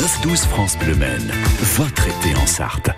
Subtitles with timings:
[0.00, 1.32] 9-12 France Bleu Maine,
[1.76, 2.90] votre été en Sarthe.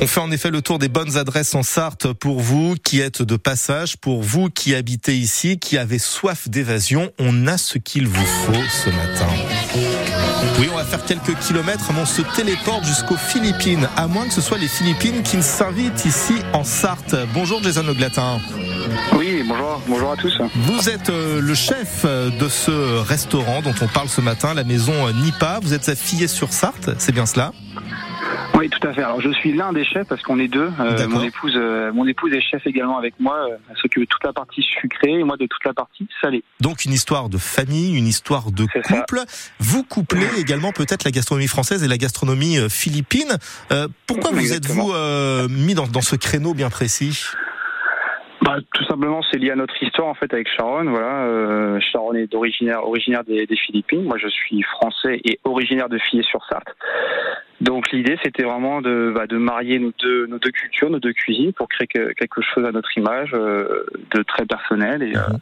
[0.00, 3.22] On fait en effet le tour des bonnes adresses en Sarthe pour vous qui êtes
[3.22, 7.10] de passage, pour vous qui habitez ici, qui avez soif d'évasion.
[7.18, 9.26] On a ce qu'il vous faut ce matin.
[10.60, 14.32] Oui, on va faire quelques kilomètres, mais on se téléporte jusqu'aux Philippines, à moins que
[14.32, 17.16] ce soit les Philippines qui nous s'invitent ici en Sarthe.
[17.34, 17.94] Bonjour Jason Le.
[19.16, 20.38] Oui, bonjour, bonjour à tous.
[20.54, 25.10] Vous êtes euh, le chef de ce restaurant dont on parle ce matin, la maison
[25.12, 25.58] Nipa.
[25.62, 27.52] Vous êtes affilié sur Sarthe, c'est bien cela?
[28.56, 29.02] Oui, tout à fait.
[29.02, 30.70] Alors je suis l'un des chefs parce qu'on est deux.
[30.80, 33.36] Euh, mon épouse, euh, mon épouse est chef également avec moi.
[33.50, 36.42] Euh, elle s'occupe de toute la partie sucrée et moi de toute la partie salée.
[36.60, 39.20] Donc une histoire de famille, une histoire de couple.
[39.58, 43.36] Vous couplez également peut-être la gastronomie française et la gastronomie philippine.
[44.06, 44.92] pourquoi vous êtes-vous
[45.50, 47.26] mis dans, dans ce créneau bien précis?
[48.46, 50.84] Bah, tout simplement, c'est lié à notre histoire en fait avec Sharon.
[50.84, 54.04] Voilà, euh, Sharon est originaire originaire des, Philippines.
[54.04, 56.68] Moi, je suis français et originaire de Fillet-sur-Sarthe.
[57.60, 61.12] Donc l'idée, c'était vraiment de, bah, de marier nos deux, nos deux cultures, nos deux
[61.12, 63.84] cuisines, pour créer quelque chose à notre image, euh,
[64.14, 65.16] de très personnel et.
[65.16, 65.38] Euh, mhm.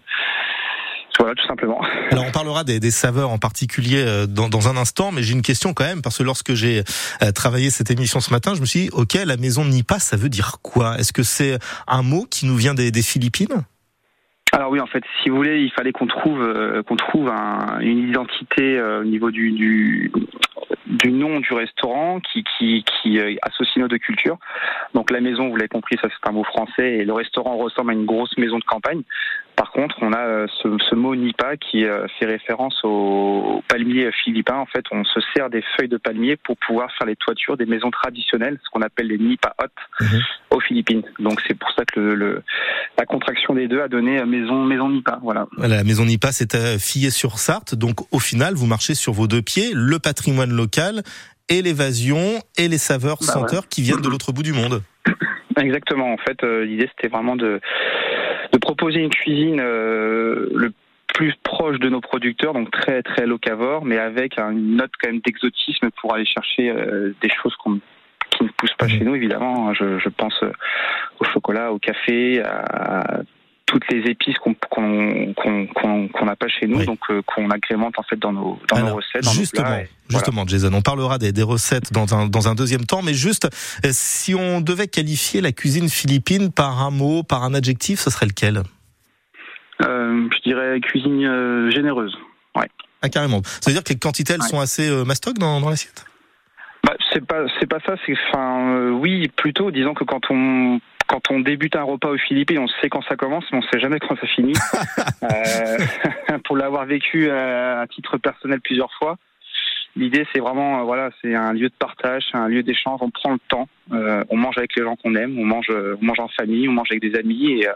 [1.25, 1.80] Voilà, tout simplement.
[2.11, 5.33] Alors, on parlera des, des saveurs en particulier euh, dans, dans, un instant, mais j'ai
[5.33, 6.83] une question quand même, parce que lorsque j'ai
[7.22, 10.19] euh, travaillé cette émission ce matin, je me suis dit, OK, la maison Nipa, ça
[10.19, 10.98] veut dire quoi?
[10.98, 11.58] Est-ce que c'est
[11.89, 13.64] un mot qui nous vient des, des Philippines?
[14.52, 17.80] Alors oui, en fait, si vous voulez, il fallait qu'on trouve euh, qu'on trouve un,
[17.80, 20.12] une identité au niveau du, du,
[20.86, 24.39] du nom du restaurant qui, qui, qui euh, associe nos deux cultures.
[24.95, 27.91] Donc la maison, vous l'avez compris, ça c'est un mot français, et le restaurant ressemble
[27.91, 29.02] à une grosse maison de campagne.
[29.57, 34.11] Par contre, on a euh, ce, ce mot nipa qui euh, fait référence au palmier
[34.25, 34.57] philippin.
[34.57, 37.67] En fait, on se sert des feuilles de palmier pour pouvoir faire les toitures des
[37.67, 40.21] maisons traditionnelles, ce qu'on appelle les nipa hut mhm.
[40.51, 41.03] aux Philippines.
[41.19, 42.43] Donc c'est pour ça que le,
[42.99, 45.19] la contraction des deux a donné maison maison nipa.
[45.23, 45.47] Voilà.
[45.59, 49.43] La maison nipa, c'est à sur sarthe Donc au final, vous marchez sur vos deux
[49.43, 51.03] pieds, le patrimoine local
[51.49, 54.83] et l'évasion et les saveurs bah senteurs qui viennent de l'autre bout du monde.
[55.57, 56.13] Exactement.
[56.13, 57.61] En fait, euh, l'idée c'était vraiment de
[58.55, 60.73] de proposer une cuisine euh, le
[61.13, 65.20] plus proche de nos producteurs, donc très très locavore, mais avec une note quand même
[65.20, 68.91] d'exotisme pour aller chercher euh, des choses qui ne poussent pas mmh.
[68.91, 69.75] chez nous, évidemment.
[69.75, 70.41] Je, je pense
[71.20, 73.23] au chocolat, au café, à
[73.67, 74.55] toutes les épices qu'on
[76.25, 79.25] n'a pas chez nous, donc euh, qu'on agrémente en fait dans nos, dans nos recettes.
[79.25, 82.85] Dans justement, nos justement, Jason, on parlera des, des recettes dans un, dans un deuxième
[82.85, 83.47] temps, mais juste
[83.85, 88.11] euh, si on devait qualifier la cuisine philippine par un mot, par un adjectif, ce
[88.11, 88.63] serait lequel?
[89.83, 92.17] Euh, Je dirais cuisine généreuse.
[92.55, 92.69] Ouais.
[93.02, 93.42] Ah carrément.
[93.45, 96.05] Ça veut dire que les quantités elles sont assez mastoc dans, dans l'assiette?
[96.85, 97.95] Bah, c'est pas c'est pas ça.
[98.05, 99.70] C'est enfin oui plutôt.
[99.70, 103.17] Disons que quand on quand on débute un repas aux Philippines, on sait quand ça
[103.17, 104.55] commence, mais on sait jamais quand ça finit.
[105.23, 109.17] euh, pour l'avoir vécu euh, à titre personnel plusieurs fois,
[109.97, 113.01] l'idée c'est vraiment, euh, voilà, c'est un lieu de partage, un lieu d'échange.
[113.03, 116.05] On prend le temps, euh, on mange avec les gens qu'on aime, on mange, on
[116.05, 117.69] mange en famille, on mange avec des amis et,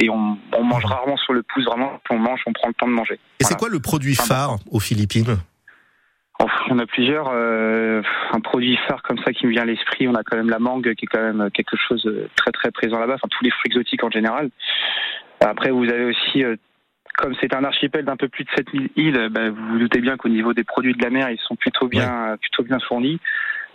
[0.00, 1.64] et on, on, mange rarement sur le pouce.
[1.64, 3.18] Vraiment, on mange, on prend le temps de manger.
[3.40, 5.36] Et c'est quoi le produit phare aux Philippines?
[6.68, 7.30] Y en a plusieurs.
[7.32, 8.02] Euh,
[8.32, 10.58] un produit phare comme ça qui me vient à l'esprit, on a quand même la
[10.58, 13.14] mangue qui est quand même quelque chose de très très présent là-bas.
[13.14, 14.50] Enfin, tous les fruits exotiques en général.
[15.40, 16.56] Après, vous avez aussi, euh,
[17.16, 20.16] comme c'est un archipel d'un peu plus de 7000 îles, bah, vous vous doutez bien
[20.16, 23.20] qu'au niveau des produits de la mer, ils sont plutôt bien, plutôt bien fournis.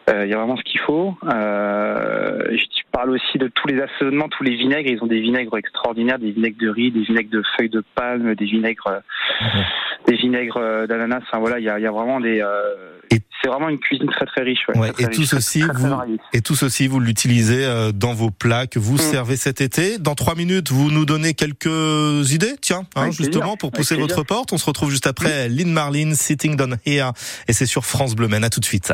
[0.10, 1.16] Euh, il y a vraiment ce qu'il faut.
[1.26, 4.90] Euh, je parle aussi de tous les assaisonnements, tous les vinaigres.
[4.90, 8.34] Ils ont des vinaigres extraordinaires, des vinaigres de riz, des vinaigres de feuilles de palme,
[8.36, 9.02] des vinaigres,
[9.42, 9.64] mhm.
[10.08, 11.22] des vinaigres d'ananas.
[11.28, 12.42] Enfin voilà, il y a, il y a vraiment des.
[12.42, 13.00] Euh,
[13.42, 14.60] c'est vraiment une cuisine très très riche.
[14.76, 15.96] Ouais, et, tout ceci, vous,
[16.34, 19.00] et tout ceci, vous l'utilisez euh, dans vos plats que vous mm.
[19.00, 19.98] servez cet été.
[19.98, 24.52] Dans trois minutes, vous nous donnez quelques idées, tiens, hein, justement, pour pousser votre porte.
[24.52, 27.12] On se retrouve juste après Lynn Marlin, Sitting Down Here,
[27.48, 28.44] et c'est sur France Bleu Men.
[28.44, 28.92] À tout de suite.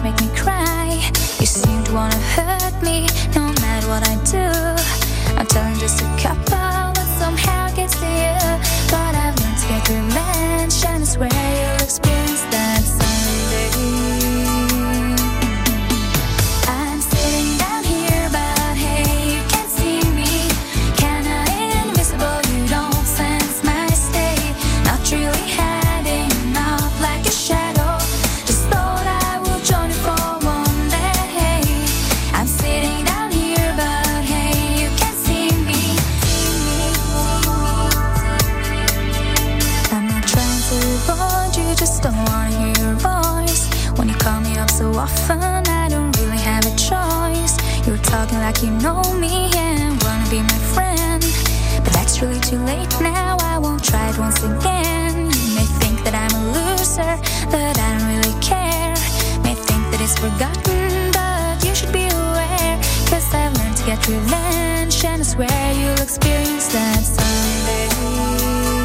[0.00, 1.02] make me cry.
[1.38, 4.21] You seem to wanna hurt me, no matter what I do.
[48.12, 51.22] Acting like you know me and wanna be my friend.
[51.82, 55.30] But that's really too late now, I won't try it once again.
[55.30, 57.14] You may think that I'm a loser,
[57.50, 58.94] but I don't really care.
[59.42, 62.76] May think that it's forgotten, but you should be aware.
[63.10, 68.81] Cause I've learned to get revenge, and I swear you'll experience that someday.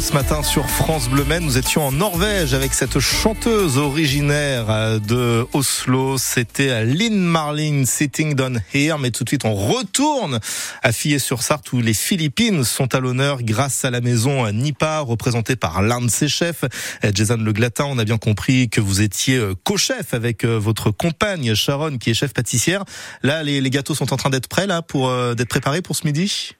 [0.00, 1.44] Ce matin sur France Bleu Maine.
[1.44, 6.16] Nous étions en Norvège avec cette chanteuse originaire euh, de Oslo.
[6.16, 8.98] C'était Lynn Marlin, Sitting Down Here.
[8.98, 10.40] Mais tout de suite, on retourne
[10.82, 15.82] à Fillé-sur-Sarthe où les Philippines sont à l'honneur grâce à la maison Nipa, représentée par
[15.82, 16.64] l'un de ses chefs,
[17.04, 17.84] euh, Jason Le Glatin.
[17.84, 22.14] On a bien compris que vous étiez euh, co-chef avec votre compagne Sharon, qui est
[22.14, 22.84] chef pâtissière.
[23.22, 26.06] Là, les, les gâteaux sont en train d'être prêts là pour d'être préparés pour ce
[26.06, 26.54] midi?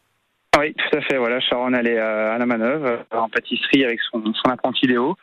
[0.59, 1.17] Oui, tout à fait.
[1.17, 5.17] Voilà, Sharon, elle est à la manœuvre, euh, en pâtisserie avec son, son apprenti Léo.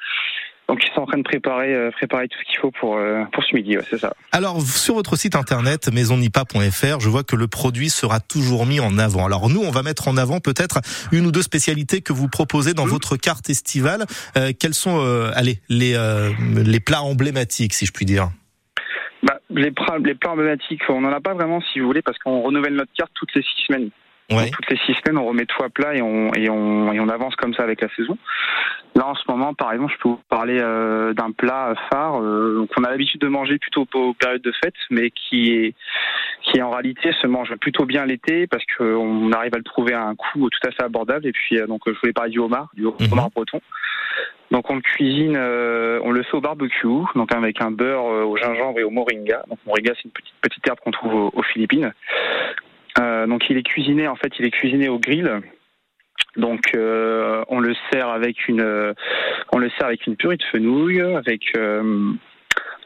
[0.70, 3.24] Donc ils sont en train de préparer, euh, préparer tout ce qu'il faut pour, euh,
[3.32, 4.14] pour ce midi, c'est ça.
[4.34, 8.98] Alors sur votre site internet maisonnipa.fr, je vois que le produit sera toujours mis en
[8.98, 9.26] avant.
[9.26, 10.80] Alors nous, on va mettre en avant peut-être
[11.14, 12.90] une ou deux spécialités que vous proposez dans mmh.
[12.90, 14.06] votre carte estivale.
[14.60, 15.00] quels sont,
[15.36, 15.96] allez, les,
[16.56, 18.30] les plats emblématiques, si je puis dire?
[19.24, 19.72] Bah, les,
[20.04, 22.92] les plats emblématiques, on n'en a pas vraiment, si vous voulez, parce qu'on renouvelle notre
[22.94, 23.90] carte toutes les six semaines.
[24.28, 27.08] Toutes les six semaines, on remet tout à plat et on, et, on, et on
[27.10, 28.18] avance comme ça avec la saison.
[28.96, 32.68] Là, en ce moment, par exemple, je peux vous parler euh, d'un plat phare euh,
[32.74, 35.76] qu'on a l'habitude de manger plutôt aux périodes de fête, mais qui est
[36.42, 40.04] qui en réalité se mange plutôt bien l'été parce qu'on arrive à le trouver à
[40.04, 41.28] un coût tout à fait abordable.
[41.28, 42.96] Et puis, euh, donc, je voulais parler du homard, du mhm.
[43.12, 43.62] homard breton.
[44.50, 48.38] Donc on le cuisine, euh, on le fait au barbecue, donc avec un beurre au
[48.38, 49.44] gingembre et au moringa.
[49.50, 51.94] Donc moringa c'est une petite petite herbe qu'on trouve aux, Philippines.
[52.98, 55.42] Donc il est cuisiné en fait, il est cuisiné au grill
[56.38, 58.94] donc euh, on le sert avec une euh,
[59.52, 62.12] on le sert avec une purée de fenouil, avec euh,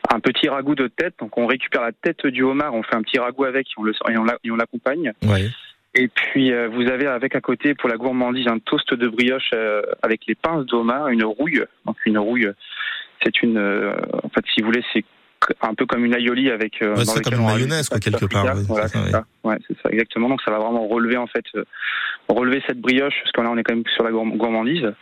[0.09, 1.15] un petit ragoût de tête.
[1.19, 3.83] Donc on récupère la tête du homard, on fait un petit ragoût avec et on
[3.83, 3.93] le
[4.43, 5.11] et on l'accompagne.
[5.93, 9.51] Et puis vous avez avec à côté pour la gourmandise un toast de brioche
[10.01, 11.65] avec les pinces d'homard, une rouille.
[11.85, 12.49] Donc une rouille,
[13.21, 15.03] c'est une en fait si vous voulez c'est
[15.61, 18.87] un peu comme une aioli avec euh, c'est comme une mayonnaise quoi quelque part voilà,
[18.87, 20.29] c'est ça, ouais, c'est ça exactement.
[20.29, 21.63] Donc ça va vraiment relever en fait euh,
[22.27, 24.93] relever cette brioche parce que là on est quand même sur la gourmandise.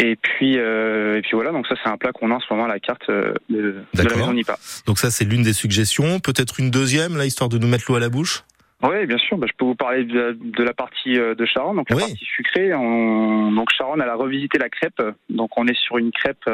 [0.00, 2.46] Et puis euh, et puis voilà donc ça c'est un plat qu'on a en ce
[2.50, 4.56] moment à la carte de, de la maison Nipa.
[4.86, 6.20] Donc ça c'est l'une des suggestions.
[6.20, 8.44] Peut-être une deuxième là histoire de nous mettre l'eau à la bouche?
[8.82, 9.38] Oui, bien sûr.
[9.38, 12.74] Bah, je peux vous parler de, de la partie de Charonne, donc la partie sucrée.
[12.74, 13.50] On...
[13.52, 15.02] Donc Charonne, elle a revisité la crêpe.
[15.28, 16.48] Donc on est sur une crêpe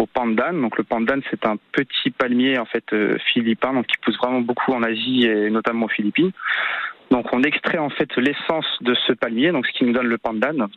[0.00, 0.54] au pandan.
[0.54, 4.40] Donc le pandan, c'est un petit palmier en fait euh, philippin, donc qui pousse vraiment
[4.40, 6.32] beaucoup en Asie et notamment aux Philippines.
[7.10, 10.18] Donc on extrait en fait l'essence de ce palmier, donc ce qui nous donne le
[10.18, 10.68] pandan.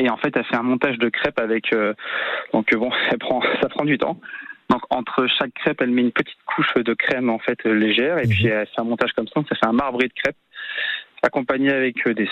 [0.00, 1.72] Et en fait, elle fait un montage de crêpes avec.
[1.72, 1.94] Euh,
[2.52, 4.20] donc bon, ça prend ça prend du temps.
[4.70, 8.26] Donc entre chaque crêpe, elle met une petite couche de crème en fait légère, et
[8.26, 8.52] puis mhm.
[8.52, 9.40] elle fait un montage comme ça.
[9.48, 10.36] Ça fait un marbré de crêpes
[11.22, 12.28] accompagné avec des,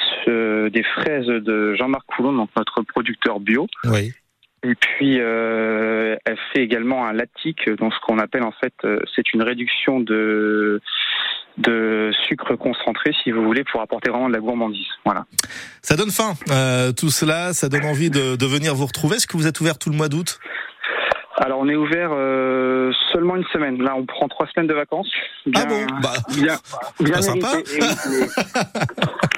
[0.71, 3.67] des fraises de Jean-Marc Coulon, donc notre producteur bio.
[3.85, 4.13] Oui
[4.63, 9.01] Et puis, euh, elle fait également un latique, donc ce qu'on appelle en fait, euh,
[9.15, 10.81] c'est une réduction de
[11.59, 14.87] de sucre concentré, si vous voulez, pour apporter vraiment de la gourmandise.
[15.07, 15.25] Voilà.
[15.81, 19.17] Ça donne faim, euh, tout cela, ça donne envie de, de venir vous retrouver.
[19.17, 20.39] Est-ce que vous êtes ouvert tout le mois d'août?
[21.39, 23.83] Alors, on est ouvert euh, seulement une semaine.
[23.83, 25.11] Là, on prend trois semaines de vacances.
[25.55, 26.57] Ah bon bah, bien,
[26.99, 27.59] bien sympa.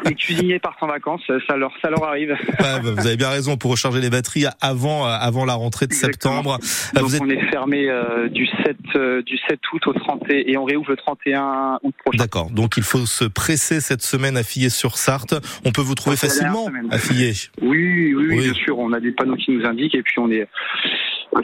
[0.05, 2.35] Et les, cuisiniers partent en vacances, ça leur, ça leur arrive.
[2.61, 5.93] Bah, vous avez bien raison pour recharger les batteries avant, euh, avant la rentrée de
[5.93, 6.37] Exactement.
[6.37, 6.59] septembre.
[6.95, 9.93] Euh, Donc Vous êtes on est fermé euh, du 7 euh, du 7 août au
[9.93, 12.19] 30 et et on réouvre le 31 août prochain.
[12.19, 12.51] D'accord.
[12.51, 15.35] Donc il faut se presser cette semaine à Fillet-sur-Sarthe.
[15.67, 16.97] On peut vous trouver facilement à.
[17.11, 18.45] Oui, oui, oui, Oui.
[18.45, 18.79] bien sûr.
[18.79, 20.49] On a des panneaux qui nous indiquent et puis on est.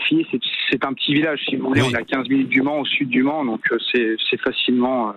[0.09, 0.27] Fillet,
[0.71, 1.81] c'est un petit village, si vous voulez.
[1.83, 1.89] Oui.
[1.93, 5.11] On est à 15 minutes du Mans, au sud du Mans, donc euh, c'est facilement,
[5.11, 5.13] euh,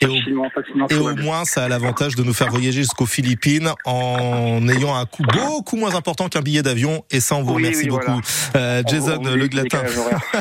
[0.00, 3.06] Et au- facilement, facilement Et au moins, ça a l'avantage de nous faire voyager jusqu'aux
[3.06, 7.04] Philippines en ayant un coût beaucoup moins important qu'un billet d'avion.
[7.10, 8.04] Et ça, on vous remercie oui, beaucoup.
[8.06, 8.20] voilà.
[8.56, 9.82] Euh, Jason On- on Le Glatin,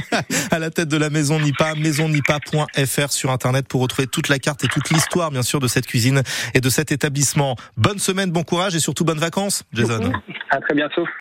[0.51, 4.63] à la tête de la maison Nipa, maisonnipa.fr sur Internet pour retrouver toute la carte
[4.63, 6.21] et toute l'histoire, bien sûr, de cette cuisine
[6.53, 7.55] et de cet établissement.
[7.77, 10.11] Bonne semaine, bon courage et surtout bonnes vacances, Jason.
[10.50, 11.05] À très bientôt.